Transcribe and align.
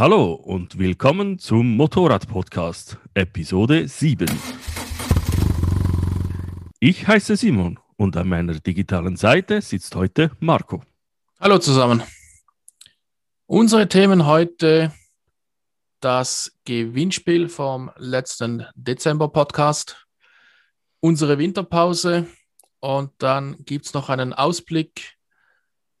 Hallo 0.00 0.32
und 0.32 0.78
willkommen 0.78 1.38
zum 1.38 1.76
Motorrad-Podcast, 1.76 2.96
Episode 3.12 3.86
7. 3.86 4.26
Ich 6.78 7.06
heiße 7.06 7.36
Simon 7.36 7.78
und 7.98 8.16
an 8.16 8.30
meiner 8.30 8.54
digitalen 8.54 9.16
Seite 9.16 9.60
sitzt 9.60 9.94
heute 9.94 10.30
Marco. 10.40 10.82
Hallo 11.38 11.58
zusammen. 11.58 12.02
Unsere 13.44 13.90
Themen 13.90 14.24
heute 14.24 14.90
das 16.00 16.58
Gewinnspiel 16.64 17.50
vom 17.50 17.90
letzten 17.98 18.64
Dezember-Podcast, 18.76 20.06
unsere 21.00 21.36
Winterpause 21.36 22.26
und 22.78 23.12
dann 23.18 23.62
gibt 23.66 23.84
es 23.84 23.92
noch 23.92 24.08
einen 24.08 24.32
Ausblick, 24.32 25.18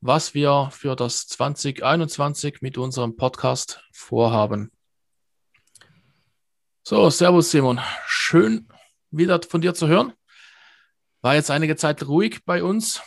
was 0.00 0.32
wir 0.32 0.70
für 0.72 0.96
das 0.96 1.26
2021 1.28 2.62
mit 2.62 2.78
unserem 2.78 3.16
Podcast 3.16 3.84
vorhaben. 3.92 4.72
So, 6.82 7.10
Servus 7.10 7.50
Simon. 7.50 7.80
Schön 8.06 8.66
wieder 9.10 9.40
von 9.42 9.60
dir 9.60 9.74
zu 9.74 9.88
hören. 9.88 10.14
War 11.20 11.34
jetzt 11.34 11.50
einige 11.50 11.76
Zeit 11.76 12.06
ruhig 12.06 12.44
bei 12.46 12.62
uns. 12.64 13.02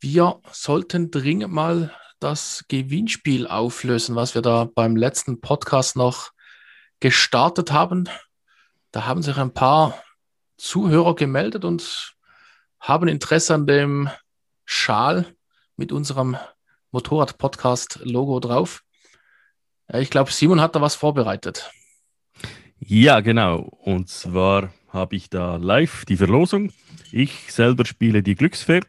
Wir 0.00 0.40
sollten 0.50 1.12
dringend 1.12 1.52
mal 1.52 1.94
das 2.18 2.64
Gewinnspiel 2.66 3.46
auflösen, 3.46 4.16
was 4.16 4.34
wir 4.34 4.42
da 4.42 4.64
beim 4.64 4.96
letzten 4.96 5.40
Podcast 5.40 5.94
noch 5.94 6.32
gestartet 6.98 7.70
haben. 7.70 8.08
Da 8.90 9.06
haben 9.06 9.22
sich 9.22 9.36
ein 9.36 9.54
paar 9.54 10.02
Zuhörer 10.56 11.14
gemeldet 11.14 11.64
und 11.64 12.16
haben 12.80 13.06
Interesse 13.06 13.54
an 13.54 13.66
dem 13.68 14.10
Schal 14.70 15.24
mit 15.76 15.92
unserem 15.92 16.36
Motorrad-Podcast-Logo 16.90 18.38
drauf. 18.38 18.84
Ich 19.94 20.10
glaube, 20.10 20.30
Simon 20.30 20.60
hat 20.60 20.76
da 20.76 20.82
was 20.82 20.94
vorbereitet. 20.94 21.70
Ja, 22.78 23.20
genau. 23.20 23.60
Und 23.60 24.10
zwar 24.10 24.74
habe 24.90 25.16
ich 25.16 25.30
da 25.30 25.56
live 25.56 26.04
die 26.04 26.18
Verlosung. 26.18 26.70
Ich 27.10 27.50
selber 27.50 27.86
spiele 27.86 28.22
die 28.22 28.34
Glücksfee. 28.34 28.82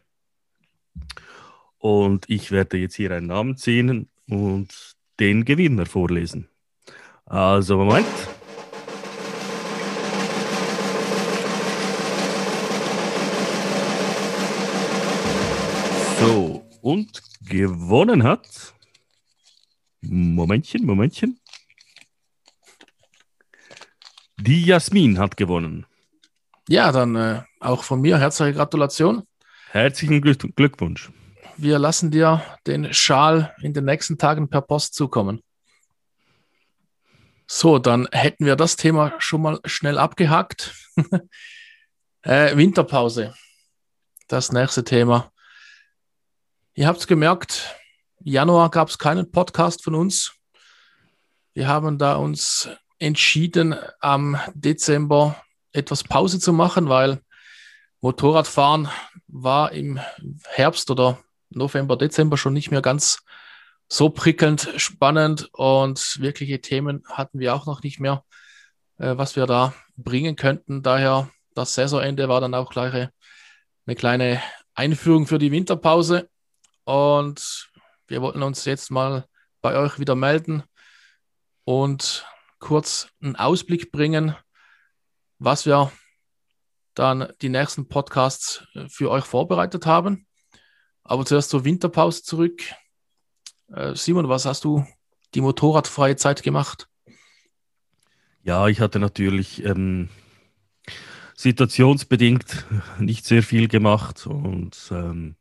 Und 1.78 2.28
ich 2.28 2.50
werde 2.50 2.76
jetzt 2.76 2.96
hier 2.96 3.12
einen 3.12 3.28
Namen 3.28 3.56
ziehen 3.56 4.10
und 4.28 4.68
den 5.18 5.46
Gewinner 5.46 5.86
vorlesen. 5.86 6.50
Also, 7.24 7.78
Moment. 7.78 8.06
So, 16.20 16.62
und 16.82 17.22
gewonnen 17.40 18.24
hat. 18.24 18.74
Momentchen, 20.02 20.84
Momentchen. 20.84 21.40
Die 24.36 24.66
Jasmin 24.66 25.18
hat 25.18 25.38
gewonnen. 25.38 25.86
Ja, 26.68 26.92
dann 26.92 27.16
äh, 27.16 27.42
auch 27.58 27.84
von 27.84 28.02
mir 28.02 28.18
herzliche 28.18 28.52
Gratulation. 28.52 29.22
Herzlichen 29.70 30.20
Glückwunsch. 30.20 31.10
Wir 31.56 31.78
lassen 31.78 32.10
dir 32.10 32.42
den 32.66 32.92
Schal 32.92 33.54
in 33.62 33.72
den 33.72 33.86
nächsten 33.86 34.18
Tagen 34.18 34.50
per 34.50 34.60
Post 34.60 34.94
zukommen. 34.94 35.42
So, 37.46 37.78
dann 37.78 38.06
hätten 38.12 38.44
wir 38.44 38.56
das 38.56 38.76
Thema 38.76 39.14
schon 39.18 39.40
mal 39.40 39.58
schnell 39.64 39.96
abgehakt. 39.96 40.74
äh, 42.22 42.54
Winterpause. 42.56 43.34
Das 44.28 44.52
nächste 44.52 44.84
Thema. 44.84 45.32
Ihr 46.74 46.86
habt 46.86 47.00
es 47.00 47.08
gemerkt, 47.08 47.74
Januar 48.20 48.70
gab 48.70 48.88
es 48.88 48.98
keinen 48.98 49.32
Podcast 49.32 49.82
von 49.82 49.96
uns. 49.96 50.36
Wir 51.52 51.66
haben 51.66 51.98
da 51.98 52.14
uns 52.14 52.68
entschieden, 53.00 53.74
am 53.98 54.38
Dezember 54.54 55.34
etwas 55.72 56.04
Pause 56.04 56.38
zu 56.38 56.52
machen, 56.52 56.88
weil 56.88 57.22
Motorradfahren 58.00 58.88
war 59.26 59.72
im 59.72 59.98
Herbst 60.46 60.92
oder 60.92 61.18
November, 61.48 61.96
Dezember 61.96 62.36
schon 62.36 62.52
nicht 62.52 62.70
mehr 62.70 62.82
ganz 62.82 63.18
so 63.88 64.08
prickelnd 64.08 64.72
spannend 64.76 65.48
und 65.52 66.20
wirkliche 66.20 66.60
Themen 66.60 67.02
hatten 67.08 67.40
wir 67.40 67.56
auch 67.56 67.66
noch 67.66 67.82
nicht 67.82 67.98
mehr, 67.98 68.24
äh, 68.98 69.18
was 69.18 69.34
wir 69.34 69.46
da 69.46 69.74
bringen 69.96 70.36
könnten. 70.36 70.84
Daher 70.84 71.30
das 71.56 71.74
Saisonende 71.74 72.28
war 72.28 72.40
dann 72.40 72.54
auch 72.54 72.70
gleich 72.70 73.08
eine 73.86 73.96
kleine 73.96 74.40
Einführung 74.74 75.26
für 75.26 75.40
die 75.40 75.50
Winterpause 75.50 76.29
und 76.90 77.70
wir 78.08 78.20
wollten 78.20 78.42
uns 78.42 78.64
jetzt 78.64 78.90
mal 78.90 79.24
bei 79.60 79.76
euch 79.76 80.00
wieder 80.00 80.16
melden 80.16 80.64
und 81.62 82.26
kurz 82.58 83.10
einen 83.22 83.36
Ausblick 83.36 83.92
bringen, 83.92 84.34
was 85.38 85.66
wir 85.66 85.92
dann 86.94 87.32
die 87.42 87.48
nächsten 87.48 87.86
Podcasts 87.86 88.64
für 88.88 89.08
euch 89.08 89.24
vorbereitet 89.24 89.86
haben. 89.86 90.26
Aber 91.04 91.24
zuerst 91.24 91.50
zur 91.50 91.64
Winterpause 91.64 92.24
zurück. 92.24 92.60
Äh, 93.68 93.94
Simon, 93.94 94.28
was 94.28 94.44
hast 94.44 94.64
du 94.64 94.84
die 95.34 95.42
motorradfreie 95.42 96.16
Zeit 96.16 96.42
gemacht? 96.42 96.88
Ja, 98.42 98.66
ich 98.66 98.80
hatte 98.80 98.98
natürlich 98.98 99.64
ähm, 99.64 100.08
situationsbedingt 101.36 102.66
nicht 102.98 103.26
sehr 103.26 103.44
viel 103.44 103.68
gemacht 103.68 104.26
und 104.26 104.76
ähm, 104.90 105.36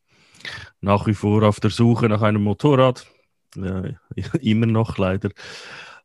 nach 0.81 1.07
wie 1.07 1.13
vor 1.13 1.43
auf 1.43 1.59
der 1.59 1.71
Suche 1.71 2.07
nach 2.07 2.21
einem 2.21 2.43
Motorrad. 2.43 3.07
Äh, 3.55 3.93
immer 4.41 4.65
noch 4.65 4.97
leider. 4.97 5.29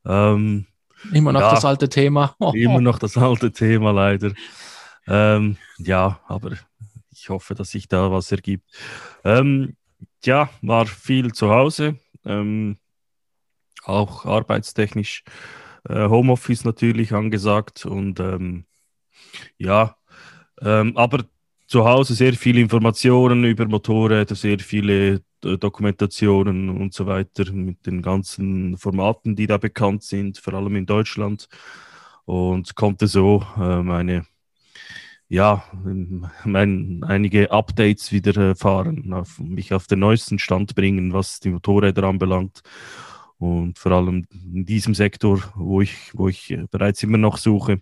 Ähm, 0.05 0.67
immer 1.13 1.33
noch 1.33 1.41
ja, 1.41 1.51
das 1.55 1.65
alte 1.65 1.89
Thema. 1.89 2.35
Oh. 2.39 2.53
Immer 2.55 2.81
noch 2.81 2.99
das 2.99 3.17
alte 3.17 3.53
Thema 3.53 3.93
leider. 3.93 4.33
Ähm, 5.07 5.57
ja, 5.79 6.21
aber 6.27 6.53
ich 7.11 7.29
hoffe, 7.29 7.55
dass 7.55 7.71
sich 7.71 7.89
da 7.89 8.11
was 8.11 8.33
ergibt. 8.33 8.65
Ähm, 9.23 9.77
ja, 10.25 10.49
war 10.63 10.87
viel 10.87 11.33
zu 11.33 11.51
Hause, 11.51 11.99
ähm, 12.25 12.79
auch 13.85 14.25
arbeitstechnisch. 14.25 15.25
Äh, 15.89 16.09
Homeoffice 16.09 16.65
natürlich 16.65 17.13
angesagt 17.13 17.85
und 17.85 18.19
ähm, 18.21 18.65
ja, 19.59 19.97
ähm, 20.61 20.97
aber 20.97 21.25
zu 21.75 21.85
Hause 21.85 22.15
sehr 22.15 22.35
viele 22.35 22.61
Informationen 22.61 23.43
über 23.43 23.67
Motorräder, 23.67 24.37
sehr 24.37 24.61
viele 24.61 25.23
äh, 25.45 25.59
Dokumentationen 25.59 26.69
und 26.71 26.95
so 26.95 27.05
weiter 27.07 27.51
mit 27.53 27.85
den 27.85 28.01
ganzen 28.01 28.79
Formaten, 28.79 29.35
die 29.35 29.49
da 29.49 29.59
bekannt 29.59 30.05
sind, 30.05 30.39
vor 30.39 30.55
allem 30.55 30.77
in 30.77 30.87
Deutschland. 30.87 31.49
Und 32.27 32.77
konnte 32.77 33.09
so 33.09 33.45
äh, 33.57 33.83
meine, 33.83 34.25
ja, 35.29 35.65
mein, 36.45 37.03
einige 37.03 37.51
Updates 37.51 38.13
wieder 38.13 38.41
erfahren, 38.41 39.13
auf, 39.13 39.41
mich 39.41 39.75
auf 39.75 39.89
den 39.89 39.99
neuesten 39.99 40.39
Stand 40.39 40.77
bringen, 40.77 41.13
was 41.13 41.41
die 41.41 41.51
Motorräder 41.51 42.05
anbelangt. 42.05 42.61
Und 43.39 43.81
vor 43.81 43.91
allem 43.91 44.29
in 44.33 44.65
diesem 44.65 44.95
Sektor, 44.95 45.41
wo 45.57 45.81
ich, 45.81 46.13
wo 46.13 46.29
ich 46.29 46.57
bereits 46.71 47.03
immer 47.03 47.19
noch 47.19 47.37
suche. 47.37 47.81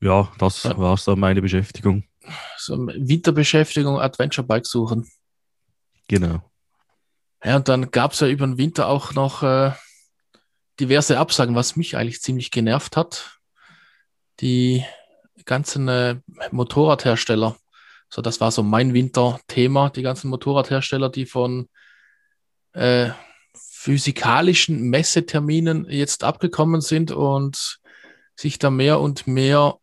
Ja, 0.00 0.30
das 0.38 0.62
ja. 0.62 0.78
war 0.78 0.98
dann 1.04 1.18
meine 1.18 1.42
Beschäftigung. 1.42 2.04
So 2.56 2.76
Winterbeschäftigung, 2.76 3.98
Adventure 3.98 4.46
Bike 4.46 4.66
suchen. 4.66 5.08
Genau. 6.08 6.42
Ja, 7.44 7.56
und 7.56 7.68
dann 7.68 7.90
gab 7.90 8.12
es 8.12 8.20
ja 8.20 8.28
über 8.28 8.46
den 8.46 8.58
Winter 8.58 8.88
auch 8.88 9.14
noch 9.14 9.42
äh, 9.42 9.72
diverse 10.80 11.18
Absagen, 11.18 11.54
was 11.54 11.76
mich 11.76 11.96
eigentlich 11.96 12.20
ziemlich 12.20 12.50
genervt 12.50 12.96
hat. 12.96 13.38
Die 14.40 14.84
ganzen 15.44 15.88
äh, 15.88 16.16
Motorradhersteller. 16.50 17.56
So, 18.10 18.22
das 18.22 18.40
war 18.40 18.50
so 18.50 18.62
mein 18.62 18.94
Winterthema, 18.94 19.90
die 19.90 20.02
ganzen 20.02 20.30
Motorradhersteller, 20.30 21.10
die 21.10 21.26
von 21.26 21.68
äh, 22.72 23.10
physikalischen 23.54 24.88
Messeterminen 24.90 25.86
jetzt 25.88 26.24
abgekommen 26.24 26.80
sind 26.80 27.10
und 27.10 27.80
sich 28.34 28.58
da 28.58 28.70
mehr 28.70 29.00
und 29.00 29.26
mehr 29.26 29.78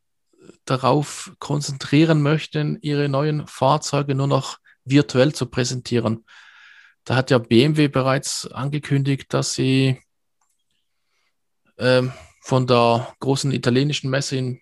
darauf 0.66 1.32
konzentrieren 1.40 2.22
möchten, 2.22 2.78
ihre 2.82 3.10
neuen 3.10 3.48
Fahrzeuge 3.48 4.16
nur 4.16 4.28
noch 4.28 4.58
virtuell 4.84 5.34
zu 5.34 5.46
präsentieren. 5.48 6.26
Da 7.04 7.16
hat 7.16 7.32
ja 7.32 7.38
BMW 7.38 7.88
bereits 7.88 8.48
angekündigt, 8.52 9.34
dass 9.34 9.54
sie 9.54 10.02
ähm, 11.78 12.12
von 12.42 12.68
der 12.68 13.14
großen 13.20 13.52
italienischen 13.52 14.10
Messe 14.10 14.38
in, 14.38 14.62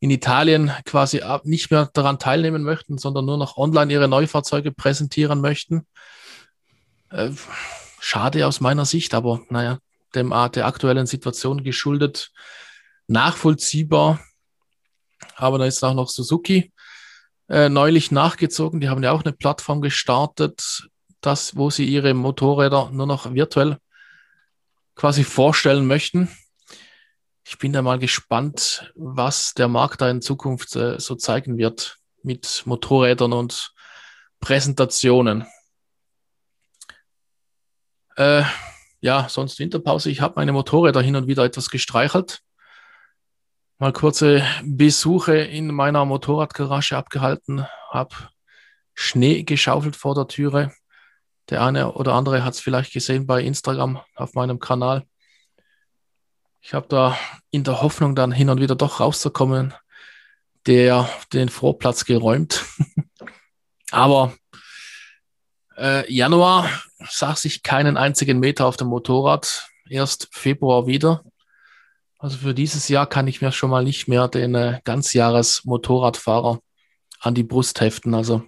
in 0.00 0.10
Italien 0.10 0.72
quasi 0.84 1.22
nicht 1.44 1.70
mehr 1.70 1.90
daran 1.92 2.18
teilnehmen 2.18 2.62
möchten, 2.62 2.98
sondern 2.98 3.26
nur 3.26 3.38
noch 3.38 3.56
online 3.56 3.92
ihre 3.92 4.08
Neufahrzeuge 4.08 4.72
präsentieren 4.72 5.40
möchten. 5.40 5.86
Äh, 7.10 7.30
schade 8.00 8.46
aus 8.46 8.60
meiner 8.60 8.84
Sicht, 8.84 9.14
aber 9.14 9.40
naja, 9.48 9.78
dem 10.14 10.30
der 10.30 10.66
aktuellen 10.66 11.06
Situation 11.06 11.62
geschuldet, 11.62 12.32
nachvollziehbar. 13.06 14.20
Aber 15.36 15.58
da 15.58 15.66
ist 15.66 15.82
auch 15.82 15.94
noch 15.94 16.08
Suzuki 16.08 16.72
äh, 17.48 17.68
neulich 17.68 18.10
nachgezogen. 18.10 18.80
Die 18.80 18.88
haben 18.88 19.02
ja 19.02 19.12
auch 19.12 19.24
eine 19.24 19.32
Plattform 19.32 19.80
gestartet, 19.80 20.88
das, 21.20 21.56
wo 21.56 21.70
sie 21.70 21.84
ihre 21.84 22.14
Motorräder 22.14 22.90
nur 22.90 23.06
noch 23.06 23.32
virtuell 23.32 23.78
quasi 24.94 25.24
vorstellen 25.24 25.86
möchten. 25.86 26.28
Ich 27.44 27.58
bin 27.58 27.72
da 27.72 27.82
mal 27.82 27.98
gespannt, 27.98 28.92
was 28.96 29.54
der 29.54 29.68
Markt 29.68 30.00
da 30.00 30.10
in 30.10 30.22
Zukunft 30.22 30.74
äh, 30.74 30.98
so 30.98 31.14
zeigen 31.14 31.58
wird 31.58 31.98
mit 32.22 32.62
Motorrädern 32.64 33.32
und 33.32 33.72
Präsentationen. 34.40 35.46
Äh, 38.16 38.42
ja, 39.00 39.28
sonst 39.28 39.58
Winterpause. 39.58 40.10
Ich 40.10 40.20
habe 40.20 40.34
meine 40.36 40.52
Motorräder 40.52 41.02
hin 41.02 41.14
und 41.14 41.28
wieder 41.28 41.44
etwas 41.44 41.70
gestreichelt. 41.70 42.40
Mal 43.78 43.92
kurze 43.92 44.42
Besuche 44.64 45.36
in 45.36 45.66
meiner 45.66 46.06
Motorradgarage 46.06 46.96
abgehalten, 46.96 47.66
habe 47.90 48.14
Schnee 48.94 49.42
geschaufelt 49.42 49.96
vor 49.96 50.14
der 50.14 50.28
Türe. 50.28 50.72
Der 51.50 51.62
eine 51.62 51.92
oder 51.92 52.14
andere 52.14 52.42
hat 52.42 52.54
es 52.54 52.60
vielleicht 52.60 52.94
gesehen 52.94 53.26
bei 53.26 53.42
Instagram 53.42 54.00
auf 54.14 54.32
meinem 54.32 54.60
Kanal. 54.60 55.04
Ich 56.62 56.72
habe 56.72 56.88
da 56.88 57.18
in 57.50 57.64
der 57.64 57.82
Hoffnung, 57.82 58.14
dann 58.14 58.32
hin 58.32 58.48
und 58.48 58.62
wieder 58.62 58.76
doch 58.76 58.98
rauszukommen, 58.98 59.74
der 60.64 61.06
den 61.34 61.50
Vorplatz 61.50 62.06
geräumt. 62.06 62.64
Aber 63.90 64.34
äh, 65.76 66.10
Januar 66.10 66.70
sah 67.10 67.36
sich 67.36 67.62
keinen 67.62 67.98
einzigen 67.98 68.40
Meter 68.40 68.64
auf 68.64 68.78
dem 68.78 68.88
Motorrad. 68.88 69.68
Erst 69.86 70.28
Februar 70.32 70.86
wieder. 70.86 71.22
Also 72.18 72.38
für 72.38 72.54
dieses 72.54 72.88
Jahr 72.88 73.06
kann 73.06 73.28
ich 73.28 73.42
mir 73.42 73.52
schon 73.52 73.70
mal 73.70 73.84
nicht 73.84 74.08
mehr 74.08 74.28
den 74.28 74.54
äh, 74.54 74.80
Ganzjahres-Motorradfahrer 74.84 76.60
an 77.20 77.34
die 77.34 77.42
Brust 77.42 77.80
heften. 77.80 78.14
Also 78.14 78.42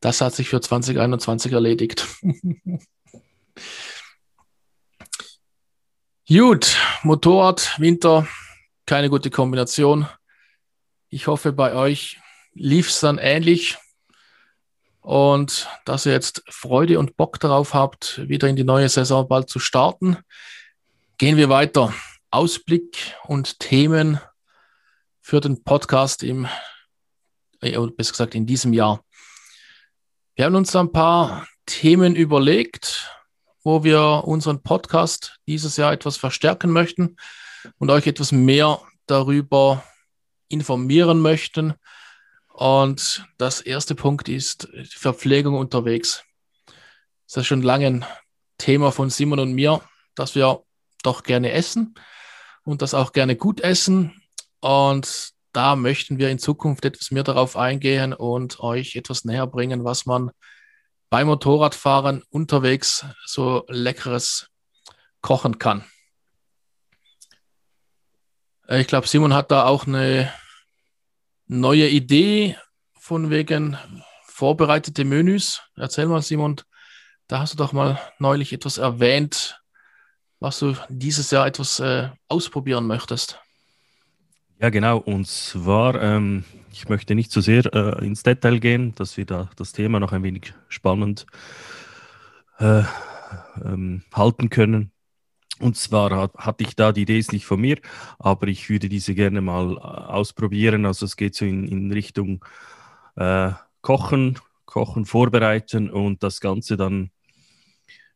das 0.00 0.20
hat 0.20 0.34
sich 0.34 0.48
für 0.48 0.60
2021 0.60 1.52
erledigt. 1.52 2.06
Gut, 6.28 6.76
Motorrad, 7.02 7.78
Winter, 7.78 8.26
keine 8.84 9.10
gute 9.10 9.30
Kombination. 9.30 10.08
Ich 11.08 11.28
hoffe, 11.28 11.52
bei 11.52 11.72
euch 11.74 12.18
lief 12.52 12.88
es 12.88 13.00
dann 13.00 13.18
ähnlich 13.18 13.78
und 15.00 15.68
dass 15.84 16.04
ihr 16.04 16.12
jetzt 16.12 16.42
Freude 16.50 16.98
und 16.98 17.16
Bock 17.16 17.38
darauf 17.38 17.74
habt, 17.74 18.28
wieder 18.28 18.48
in 18.48 18.56
die 18.56 18.64
neue 18.64 18.88
Saison 18.88 19.28
bald 19.28 19.48
zu 19.48 19.60
starten. 19.60 20.16
Gehen 21.16 21.36
wir 21.36 21.48
weiter. 21.48 21.94
Ausblick 22.36 23.14
und 23.24 23.60
Themen 23.60 24.20
für 25.22 25.40
den 25.40 25.64
Podcast 25.64 26.22
im, 26.22 26.46
äh, 27.62 27.78
besser 27.96 28.12
gesagt, 28.12 28.34
in 28.34 28.44
diesem 28.44 28.74
Jahr. 28.74 29.02
Wir 30.34 30.44
haben 30.44 30.54
uns 30.54 30.76
ein 30.76 30.92
paar 30.92 31.48
Themen 31.64 32.14
überlegt, 32.14 33.10
wo 33.64 33.84
wir 33.84 34.24
unseren 34.26 34.62
Podcast 34.62 35.38
dieses 35.46 35.78
Jahr 35.78 35.94
etwas 35.94 36.18
verstärken 36.18 36.70
möchten 36.70 37.16
und 37.78 37.90
euch 37.90 38.06
etwas 38.06 38.32
mehr 38.32 38.82
darüber 39.06 39.82
informieren 40.48 41.20
möchten. 41.20 41.72
Und 42.48 43.24
das 43.38 43.62
erste 43.62 43.94
Punkt 43.94 44.28
ist 44.28 44.68
Verpflegung 44.90 45.54
unterwegs. 45.54 46.22
Das 47.28 47.38
ist 47.38 47.46
schon 47.46 47.62
lange 47.62 47.86
ein 47.86 48.04
Thema 48.58 48.92
von 48.92 49.08
Simon 49.08 49.38
und 49.38 49.54
mir, 49.54 49.80
dass 50.14 50.34
wir 50.34 50.64
doch 51.02 51.22
gerne 51.22 51.52
essen 51.52 51.94
und 52.66 52.82
das 52.82 52.94
auch 52.94 53.12
gerne 53.12 53.36
gut 53.36 53.60
essen. 53.60 54.20
Und 54.60 55.30
da 55.52 55.76
möchten 55.76 56.18
wir 56.18 56.28
in 56.28 56.38
Zukunft 56.38 56.84
etwas 56.84 57.10
mehr 57.10 57.22
darauf 57.22 57.56
eingehen 57.56 58.12
und 58.12 58.60
euch 58.60 58.96
etwas 58.96 59.24
näher 59.24 59.46
bringen, 59.46 59.84
was 59.84 60.04
man 60.04 60.32
beim 61.08 61.28
Motorradfahren 61.28 62.22
unterwegs 62.28 63.06
so 63.24 63.64
leckeres 63.68 64.48
kochen 65.22 65.58
kann. 65.58 65.84
Äh, 68.68 68.80
ich 68.80 68.88
glaube, 68.88 69.06
Simon 69.06 69.32
hat 69.32 69.52
da 69.52 69.64
auch 69.64 69.86
eine 69.86 70.32
neue 71.46 71.88
Idee 71.88 72.56
von 72.98 73.30
wegen 73.30 73.78
vorbereitete 74.26 75.04
Menüs. 75.04 75.62
Erzähl 75.76 76.06
mal, 76.06 76.20
Simon, 76.20 76.60
da 77.28 77.38
hast 77.38 77.54
du 77.54 77.56
doch 77.56 77.72
mal 77.72 78.00
neulich 78.18 78.52
etwas 78.52 78.78
erwähnt, 78.78 79.62
was 80.40 80.58
du 80.58 80.74
dieses 80.88 81.30
Jahr 81.30 81.46
etwas 81.46 81.80
äh, 81.80 82.10
ausprobieren 82.28 82.86
möchtest. 82.86 83.40
Ja, 84.60 84.70
genau. 84.70 84.98
Und 84.98 85.26
zwar, 85.26 86.00
ähm, 86.00 86.44
ich 86.72 86.88
möchte 86.88 87.14
nicht 87.14 87.30
zu 87.30 87.40
sehr 87.40 87.66
äh, 87.74 88.04
ins 88.04 88.22
Detail 88.22 88.58
gehen, 88.58 88.94
dass 88.94 89.16
wir 89.16 89.26
da 89.26 89.50
das 89.56 89.72
Thema 89.72 90.00
noch 90.00 90.12
ein 90.12 90.22
wenig 90.22 90.54
spannend 90.68 91.26
äh, 92.58 92.82
ähm, 93.64 94.02
halten 94.14 94.48
können. 94.48 94.92
Und 95.58 95.76
zwar 95.76 96.10
hat, 96.10 96.34
hatte 96.36 96.64
ich 96.64 96.76
da 96.76 96.92
die 96.92 97.02
Idee, 97.02 97.18
ist 97.18 97.32
nicht 97.32 97.46
von 97.46 97.60
mir, 97.60 97.78
aber 98.18 98.48
ich 98.48 98.68
würde 98.68 98.88
diese 98.88 99.14
gerne 99.14 99.40
mal 99.40 99.76
äh, 99.76 99.80
ausprobieren. 99.80 100.86
Also 100.86 101.06
es 101.06 101.16
geht 101.16 101.34
so 101.34 101.44
in, 101.44 101.66
in 101.66 101.92
Richtung 101.92 102.44
äh, 103.16 103.52
Kochen, 103.80 104.38
Kochen, 104.64 105.06
Vorbereiten 105.06 105.90
und 105.90 106.22
das 106.22 106.40
Ganze 106.40 106.76
dann 106.76 107.10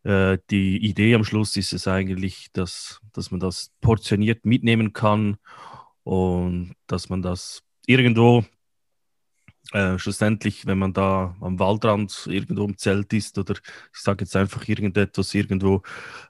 äh, 0.05 0.39
die 0.51 0.79
Idee 0.79 1.15
am 1.15 1.25
Schluss 1.25 1.57
ist 1.57 1.73
es 1.73 1.87
eigentlich, 1.89 2.49
dass, 2.53 3.01
dass 3.13 3.31
man 3.31 3.41
das 3.41 3.73
portioniert 3.81 4.45
mitnehmen 4.47 4.93
kann 4.93 5.37
und 6.05 6.75
dass 6.87 7.09
man 7.09 7.23
das 7.23 7.63
irgendwo 7.87 8.45
äh, 9.73 9.99
schlussendlich, 9.99 10.67
wenn 10.67 10.79
man 10.79 10.93
da 10.93 11.37
am 11.41 11.59
Waldrand 11.59 12.27
irgendwo 12.31 12.65
im 12.65 12.79
Zelt 12.79 13.13
ist 13.13 13.39
oder 13.39 13.55
ich 13.55 14.01
sage 14.01 14.25
jetzt 14.25 14.37
einfach 14.37 14.67
irgendetwas 14.69 15.35
irgendwo 15.35 15.83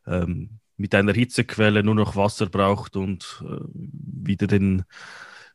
ähm, 0.06 0.61
mit 0.76 0.94
einer 0.94 1.12
Hitzequelle 1.12 1.82
nur 1.82 1.94
noch 1.94 2.17
Wasser 2.17 2.46
braucht 2.46 2.96
und 2.96 3.43
äh, 3.44 3.61
wieder 3.72 4.46
den 4.46 4.84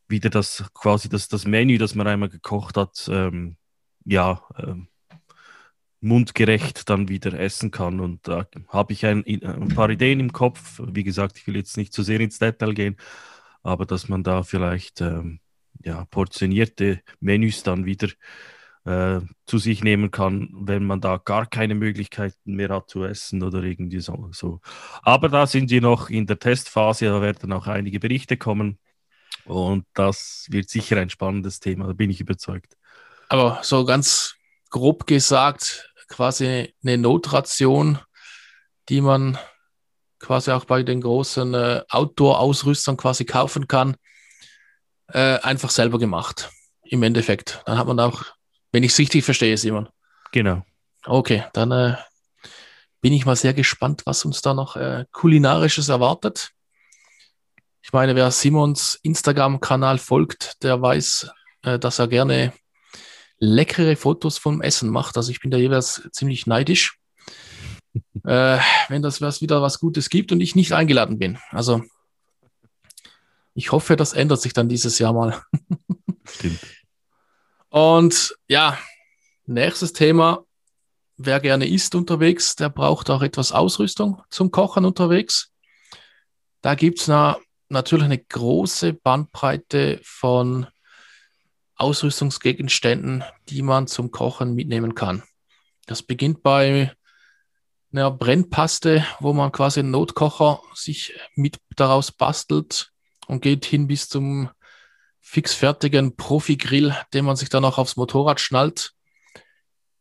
wieder 0.07 0.29
das 0.29 0.63
quasi 0.73 1.09
das, 1.09 1.27
das 1.27 1.45
Menü, 1.45 1.77
das 1.77 1.95
man 1.95 2.07
einmal 2.07 2.29
gekocht 2.29 2.77
hat, 2.77 3.09
ähm, 3.11 3.57
ja, 4.05 4.41
ähm, 4.57 4.87
mundgerecht 6.05 6.89
dann 6.89 7.09
wieder 7.09 7.33
essen 7.33 7.71
kann. 7.71 7.99
Und 7.99 8.27
da 8.27 8.47
habe 8.69 8.93
ich 8.93 9.05
ein, 9.05 9.25
ein 9.25 9.69
paar 9.69 9.89
Ideen 9.89 10.19
im 10.19 10.31
Kopf. 10.31 10.81
Wie 10.85 11.03
gesagt, 11.03 11.37
ich 11.37 11.47
will 11.47 11.55
jetzt 11.57 11.77
nicht 11.77 11.93
zu 11.93 12.03
sehr 12.03 12.19
ins 12.19 12.39
Detail 12.39 12.73
gehen, 12.73 12.97
aber 13.63 13.85
dass 13.85 14.07
man 14.07 14.23
da 14.23 14.43
vielleicht 14.43 15.01
ähm, 15.01 15.39
ja, 15.83 16.05
portionierte 16.05 17.01
Menüs 17.19 17.63
dann 17.63 17.85
wieder 17.85 18.09
äh, 18.85 19.19
zu 19.45 19.57
sich 19.57 19.83
nehmen 19.83 20.11
kann, 20.11 20.49
wenn 20.53 20.85
man 20.85 21.01
da 21.01 21.17
gar 21.17 21.47
keine 21.47 21.75
Möglichkeiten 21.75 22.55
mehr 22.55 22.69
hat 22.69 22.89
zu 22.89 23.03
essen 23.03 23.41
oder 23.41 23.63
irgendwie 23.63 23.99
so. 23.99 24.29
so. 24.31 24.61
Aber 25.01 25.27
da 25.27 25.47
sind 25.47 25.71
wir 25.71 25.81
noch 25.81 26.09
in 26.09 26.27
der 26.27 26.39
Testphase, 26.39 27.05
da 27.05 27.21
werden 27.21 27.51
auch 27.51 27.67
einige 27.67 27.99
Berichte 27.99 28.37
kommen 28.37 28.77
und 29.45 29.85
das 29.95 30.45
wird 30.49 30.69
sicher 30.69 30.97
ein 30.97 31.09
spannendes 31.09 31.59
Thema, 31.59 31.87
da 31.87 31.93
bin 31.93 32.11
ich 32.11 32.21
überzeugt. 32.21 32.77
Aber 33.29 33.59
so 33.63 33.85
ganz 33.85 34.35
grob 34.69 35.07
gesagt, 35.07 35.91
quasi 36.07 36.73
eine 36.83 36.97
Notration, 36.97 37.99
die 38.89 39.01
man 39.01 39.37
quasi 40.19 40.51
auch 40.51 40.65
bei 40.65 40.83
den 40.83 41.01
großen 41.01 41.53
äh, 41.53 41.83
Outdoor-Ausrüstern 41.89 42.97
quasi 42.97 43.25
kaufen 43.25 43.67
kann, 43.67 43.95
äh, 45.07 45.39
einfach 45.39 45.69
selber 45.69 45.99
gemacht. 45.99 46.49
Im 46.83 47.03
Endeffekt. 47.03 47.61
Dann 47.65 47.77
hat 47.77 47.87
man 47.87 47.99
auch, 47.99 48.23
wenn 48.71 48.83
ich 48.83 48.91
es 48.91 48.99
richtig 48.99 49.25
verstehe, 49.25 49.57
Simon. 49.57 49.89
Genau. 50.31 50.63
Okay, 51.05 51.43
dann 51.53 51.71
äh, 51.71 51.95
bin 53.01 53.13
ich 53.13 53.25
mal 53.25 53.35
sehr 53.35 53.53
gespannt, 53.53 54.03
was 54.05 54.25
uns 54.25 54.41
da 54.41 54.53
noch 54.53 54.75
äh, 54.75 55.05
kulinarisches 55.11 55.89
erwartet. 55.89 56.51
Ich 57.81 57.93
meine, 57.93 58.15
wer 58.15 58.31
Simons 58.31 58.99
Instagram-Kanal 59.03 59.99
folgt, 59.99 60.63
der 60.63 60.81
weiß, 60.81 61.29
äh, 61.61 61.77
dass 61.77 61.99
er 61.99 62.07
gerne 62.07 62.53
leckere 63.37 63.95
Fotos 63.95 64.37
vom 64.37 64.61
Essen 64.61 64.89
macht. 64.89 65.17
Also 65.17 65.31
ich 65.31 65.39
bin 65.39 65.51
da 65.51 65.57
jeweils 65.57 66.07
ziemlich 66.11 66.47
neidisch 66.47 66.99
äh, 68.25 68.59
wenn 68.89 69.01
das 69.01 69.21
was 69.21 69.41
wieder 69.41 69.61
was 69.61 69.79
Gutes 69.79 70.09
gibt 70.09 70.31
und 70.31 70.41
ich 70.41 70.55
nicht 70.55 70.73
eingeladen 70.73 71.19
bin. 71.19 71.37
Also 71.51 71.83
ich 73.53 73.71
hoffe, 73.71 73.95
das 73.95 74.13
ändert 74.13 74.41
sich 74.41 74.53
dann 74.53 74.69
dieses 74.69 74.99
Jahr 74.99 75.13
mal. 75.13 75.41
Stimmt. 76.25 76.59
Und 77.69 78.35
ja, 78.47 78.77
nächstes 79.45 79.93
Thema. 79.93 80.43
Wer 81.17 81.39
gerne 81.39 81.65
isst 81.67 81.95
unterwegs, 81.95 82.57
der 82.57 82.69
braucht 82.69 83.09
auch 83.09 83.21
etwas 83.21 83.53
Ausrüstung 83.53 84.21
zum 84.29 84.51
Kochen 84.51 84.83
unterwegs. 84.83 85.53
Da 86.61 86.75
gibt 86.75 86.99
es 86.99 87.07
na, 87.07 87.37
natürlich 87.69 88.05
eine 88.05 88.17
große 88.17 88.93
Bandbreite 88.93 90.01
von 90.03 90.67
Ausrüstungsgegenständen, 91.75 93.23
die 93.49 93.61
man 93.61 93.87
zum 93.87 94.11
Kochen 94.11 94.55
mitnehmen 94.55 94.95
kann. 94.95 95.23
Das 95.85 96.01
beginnt 96.01 96.41
bei 96.41 96.95
einer 97.91 98.11
Brennpaste, 98.11 99.05
wo 99.19 99.33
man 99.33 99.51
quasi 99.51 99.79
einen 99.79 99.91
Notkocher 99.91 100.61
sich 100.73 101.13
mit 101.35 101.57
daraus 101.75 102.11
bastelt 102.11 102.91
und 103.27 103.41
geht 103.41 103.65
hin 103.65 103.87
bis 103.87 104.09
zum 104.09 104.49
fixfertigen 105.21 106.15
Profi-Grill, 106.15 106.95
den 107.13 107.25
man 107.25 107.35
sich 107.35 107.49
dann 107.49 107.65
auch 107.65 107.77
aufs 107.77 107.95
Motorrad 107.95 108.39
schnallt. 108.39 108.93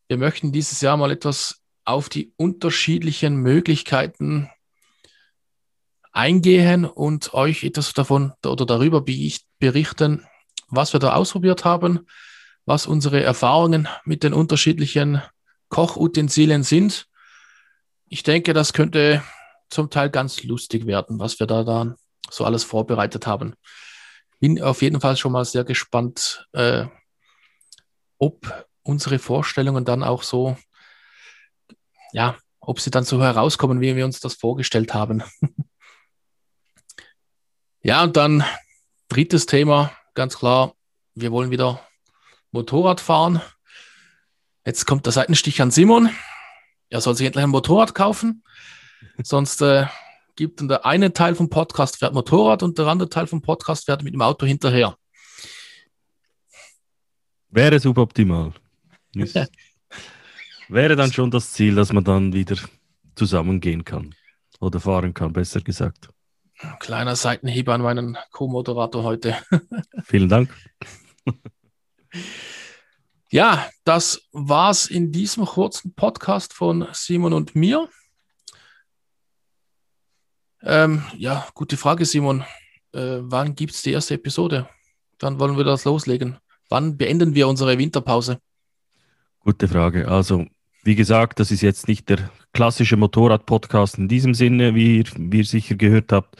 Wir 0.08 0.18
möchten 0.18 0.52
dieses 0.52 0.80
Jahr 0.80 0.96
mal 0.96 1.10
etwas 1.10 1.62
auf 1.84 2.08
die 2.08 2.32
unterschiedlichen 2.36 3.36
Möglichkeiten 3.36 4.50
eingehen 6.12 6.84
und 6.84 7.34
euch 7.34 7.64
etwas 7.64 7.92
davon 7.92 8.32
oder 8.44 8.66
darüber 8.66 9.02
berichten, 9.02 10.26
was 10.68 10.92
wir 10.92 11.00
da 11.00 11.14
ausprobiert 11.14 11.64
haben, 11.64 12.06
was 12.66 12.86
unsere 12.86 13.22
Erfahrungen 13.22 13.88
mit 14.04 14.22
den 14.22 14.32
unterschiedlichen 14.32 15.22
Kochutensilien 15.68 16.62
sind. 16.62 17.06
Ich 18.06 18.22
denke, 18.22 18.52
das 18.52 18.72
könnte 18.72 19.22
zum 19.70 19.90
Teil 19.90 20.10
ganz 20.10 20.42
lustig 20.42 20.86
werden, 20.86 21.18
was 21.18 21.40
wir 21.40 21.46
da 21.46 21.64
dann 21.64 21.96
so 22.30 22.44
alles 22.44 22.64
vorbereitet 22.64 23.26
haben. 23.26 23.54
Bin 24.40 24.62
auf 24.62 24.82
jeden 24.82 25.00
Fall 25.00 25.16
schon 25.16 25.32
mal 25.32 25.44
sehr 25.44 25.64
gespannt, 25.64 26.46
äh, 26.52 26.86
ob 28.18 28.66
unsere 28.82 29.18
Vorstellungen 29.18 29.84
dann 29.84 30.02
auch 30.02 30.22
so, 30.22 30.56
ja, 32.12 32.36
ob 32.60 32.80
sie 32.80 32.90
dann 32.90 33.04
so 33.04 33.22
herauskommen, 33.22 33.80
wie 33.80 33.96
wir 33.96 34.04
uns 34.04 34.20
das 34.20 34.34
vorgestellt 34.34 34.94
haben. 34.94 35.22
ja, 37.82 38.02
und 38.02 38.16
dann 38.16 38.44
drittes 39.08 39.46
Thema, 39.46 39.92
ganz 40.14 40.38
klar, 40.38 40.74
wir 41.14 41.32
wollen 41.32 41.50
wieder 41.50 41.80
Motorrad 42.52 43.00
fahren. 43.00 43.40
Jetzt 44.64 44.86
kommt 44.86 45.04
der 45.06 45.12
Seitenstich 45.12 45.60
an 45.60 45.70
Simon. 45.70 46.08
Er 46.88 47.00
soll 47.00 47.14
sich 47.14 47.26
endlich 47.26 47.44
ein 47.44 47.50
Motorrad 47.50 47.94
kaufen. 47.94 48.42
Sonst 49.22 49.60
äh, 49.60 49.86
gibt 50.36 50.60
dann 50.60 50.68
der 50.68 50.86
eine 50.86 51.12
Teil 51.12 51.34
vom 51.34 51.50
Podcast 51.50 51.98
fährt 51.98 52.14
Motorrad 52.14 52.62
und 52.62 52.78
der 52.78 52.86
andere 52.86 53.08
Teil 53.08 53.26
vom 53.26 53.42
Podcast 53.42 53.84
fährt 53.84 54.02
mit 54.02 54.14
dem 54.14 54.22
Auto 54.22 54.46
hinterher. 54.46 54.96
Wäre 57.50 57.78
suboptimal. 57.78 58.52
wäre 60.68 60.96
dann 60.96 61.12
schon 61.12 61.30
das 61.30 61.52
Ziel, 61.52 61.74
dass 61.74 61.92
man 61.92 62.02
dann 62.02 62.32
wieder 62.32 62.56
zusammengehen 63.14 63.84
kann. 63.84 64.14
Oder 64.60 64.80
fahren 64.80 65.14
kann, 65.14 65.32
besser 65.32 65.60
gesagt. 65.60 66.08
Kleiner 66.78 67.16
Seitenhieb 67.16 67.68
an 67.68 67.82
meinen 67.82 68.16
Co-Moderator 68.30 69.02
heute. 69.02 69.36
Vielen 70.04 70.28
Dank. 70.28 70.54
Ja, 73.30 73.68
das 73.82 74.28
war's 74.30 74.86
in 74.86 75.10
diesem 75.10 75.44
kurzen 75.44 75.92
Podcast 75.94 76.52
von 76.52 76.86
Simon 76.92 77.32
und 77.32 77.56
mir. 77.56 77.88
Ähm, 80.62 81.02
ja, 81.16 81.44
gute 81.52 81.76
Frage, 81.76 82.04
Simon. 82.04 82.44
Äh, 82.92 83.18
wann 83.22 83.56
gibt 83.56 83.72
es 83.72 83.82
die 83.82 83.90
erste 83.90 84.14
Episode? 84.14 84.68
Wann 85.18 85.40
wollen 85.40 85.56
wir 85.56 85.64
das 85.64 85.84
loslegen? 85.84 86.38
Wann 86.68 86.96
beenden 86.96 87.34
wir 87.34 87.48
unsere 87.48 87.76
Winterpause? 87.76 88.38
Gute 89.40 89.66
Frage. 89.66 90.06
Also, 90.06 90.46
wie 90.84 90.94
gesagt, 90.94 91.40
das 91.40 91.50
ist 91.50 91.62
jetzt 91.62 91.88
nicht 91.88 92.08
der 92.08 92.30
klassische 92.52 92.96
Motorrad-Podcast 92.96 93.98
in 93.98 94.08
diesem 94.08 94.34
Sinne, 94.34 94.74
wie 94.74 94.98
ihr, 94.98 95.04
wie 95.16 95.38
ihr 95.38 95.44
sicher 95.44 95.74
gehört 95.74 96.12
habt. 96.12 96.36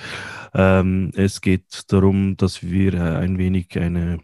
Ähm, 0.55 1.11
es 1.17 1.41
geht 1.41 1.83
darum, 1.89 2.37
dass 2.37 2.63
wir 2.63 2.95
äh, 2.95 3.17
ein 3.17 3.39
wenig 3.39 3.79
eine 3.79 4.21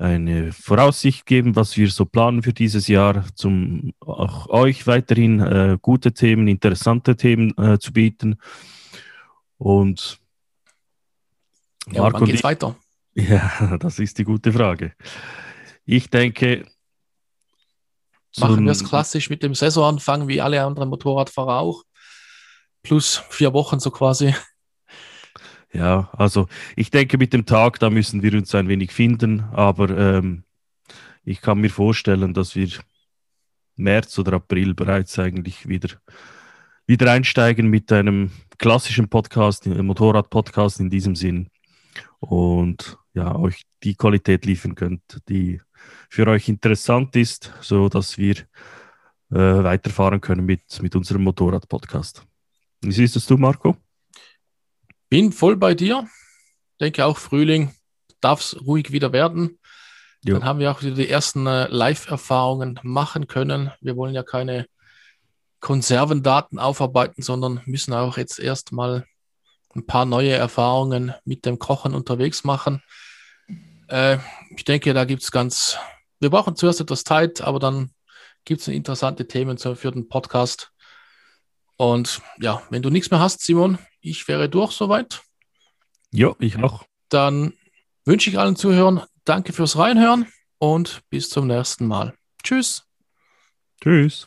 eine 0.00 0.52
Voraussicht 0.52 1.26
geben, 1.26 1.56
was 1.56 1.76
wir 1.76 1.90
so 1.90 2.04
planen 2.04 2.42
für 2.42 2.52
dieses 2.52 2.86
Jahr, 2.86 3.24
um 3.42 3.92
auch 3.98 4.48
euch 4.48 4.86
weiterhin 4.86 5.40
äh, 5.40 5.76
gute 5.82 6.12
Themen, 6.12 6.46
interessante 6.46 7.16
Themen 7.16 7.52
äh, 7.58 7.80
zu 7.80 7.92
bieten. 7.92 8.36
Und 9.56 10.20
ja, 11.90 12.02
Marco, 12.02 12.20
wann 12.20 12.28
geht's 12.28 12.44
weiter? 12.44 12.76
Ja, 13.14 13.76
das 13.78 13.98
ist 13.98 14.18
die 14.18 14.24
gute 14.24 14.52
Frage. 14.52 14.92
Ich 15.84 16.08
denke, 16.08 16.66
machen 18.40 18.64
wir 18.64 18.72
es 18.72 18.84
klassisch 18.84 19.30
mit 19.30 19.42
dem 19.42 19.54
Saisonanfang, 19.54 20.28
wie 20.28 20.40
alle 20.40 20.62
anderen 20.64 20.88
Motorradfahrer 20.88 21.58
auch. 21.58 21.84
Plus 22.82 23.22
vier 23.30 23.52
Wochen 23.52 23.80
so 23.80 23.90
quasi. 23.90 24.34
Ja, 25.72 26.10
also 26.12 26.48
ich 26.76 26.90
denke, 26.90 27.18
mit 27.18 27.32
dem 27.32 27.44
Tag, 27.44 27.78
da 27.78 27.90
müssen 27.90 28.22
wir 28.22 28.32
uns 28.34 28.54
ein 28.54 28.68
wenig 28.68 28.92
finden, 28.92 29.44
aber 29.52 29.90
ähm, 29.90 30.44
ich 31.24 31.42
kann 31.42 31.60
mir 31.60 31.70
vorstellen, 31.70 32.32
dass 32.32 32.56
wir 32.56 32.70
März 33.76 34.18
oder 34.18 34.34
April 34.34 34.74
bereits 34.74 35.18
eigentlich 35.18 35.68
wieder, 35.68 35.90
wieder 36.86 37.12
einsteigen 37.12 37.68
mit 37.68 37.92
einem 37.92 38.30
klassischen 38.56 39.08
Podcast, 39.08 39.66
einem 39.66 39.86
Motorrad-Podcast 39.86 40.80
in 40.80 40.90
diesem 40.90 41.14
Sinn 41.14 41.50
und 42.18 42.98
ja, 43.12 43.36
euch 43.36 43.62
die 43.82 43.94
Qualität 43.94 44.46
liefern 44.46 44.74
könnt, 44.74 45.02
die 45.28 45.60
für 46.08 46.26
euch 46.26 46.48
interessant 46.48 47.14
ist, 47.16 47.52
so 47.60 47.88
dass 47.88 48.18
wir 48.18 48.36
äh, 49.30 49.36
weiterfahren 49.36 50.20
können 50.20 50.44
mit, 50.44 50.82
mit 50.82 50.96
unserem 50.96 51.22
Motorrad-Podcast. 51.24 52.24
Wie 52.80 52.92
siehst 52.92 53.28
du, 53.28 53.36
Marco? 53.36 53.76
Bin 55.08 55.32
voll 55.32 55.56
bei 55.56 55.74
dir. 55.74 56.06
Denke 56.80 57.04
auch 57.04 57.18
Frühling 57.18 57.72
darf 58.20 58.40
es 58.40 58.66
ruhig 58.66 58.92
wieder 58.92 59.12
werden. 59.12 59.58
Jo. 60.24 60.34
Dann 60.34 60.44
haben 60.44 60.58
wir 60.58 60.70
auch 60.70 60.82
wieder 60.82 60.94
die 60.94 61.08
ersten 61.08 61.46
äh, 61.46 61.68
Live-Erfahrungen 61.68 62.80
machen 62.82 63.28
können. 63.28 63.70
Wir 63.80 63.96
wollen 63.96 64.14
ja 64.14 64.22
keine 64.22 64.66
Konservendaten 65.60 66.58
aufarbeiten, 66.58 67.22
sondern 67.22 67.62
müssen 67.66 67.92
auch 67.92 68.16
jetzt 68.16 68.38
erstmal 68.38 69.04
ein 69.74 69.86
paar 69.86 70.06
neue 70.06 70.32
Erfahrungen 70.32 71.14
mit 71.24 71.46
dem 71.46 71.58
Kochen 71.58 71.94
unterwegs 71.94 72.44
machen. 72.44 72.82
Äh, 73.88 74.18
ich 74.58 74.64
denke, 74.64 74.92
da 74.92 75.04
gibt 75.04 75.22
es 75.22 75.30
ganz, 75.30 75.78
wir 76.18 76.30
brauchen 76.30 76.56
zuerst 76.56 76.80
etwas 76.80 77.04
Zeit, 77.04 77.40
aber 77.40 77.60
dann 77.60 77.92
gibt 78.44 78.60
es 78.60 78.66
interessante 78.66 79.28
Themen 79.28 79.56
für 79.56 79.92
den 79.92 80.08
Podcast. 80.08 80.72
Und 81.76 82.20
ja, 82.40 82.60
wenn 82.68 82.82
du 82.82 82.90
nichts 82.90 83.12
mehr 83.12 83.20
hast, 83.20 83.40
Simon, 83.40 83.78
ich 84.00 84.26
wäre 84.26 84.48
durch 84.48 84.72
soweit. 84.72 85.22
Ja, 86.10 86.34
ich 86.40 86.58
auch. 86.58 86.84
Dann 87.08 87.52
wünsche 88.04 88.30
ich 88.30 88.38
allen 88.38 88.56
Zuhörern 88.56 89.04
danke 89.24 89.52
fürs 89.52 89.78
Reinhören 89.78 90.26
und 90.58 91.02
bis 91.08 91.30
zum 91.30 91.46
nächsten 91.46 91.86
Mal. 91.86 92.14
Tschüss. 92.42 92.84
Tschüss. 93.80 94.26